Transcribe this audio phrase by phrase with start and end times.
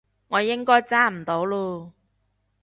[0.29, 1.91] 我應該揸唔到嚕